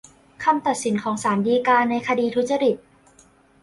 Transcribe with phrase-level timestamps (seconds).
[0.43, 2.77] คำตัดสินของศาลฎีกาในคดีทุจริต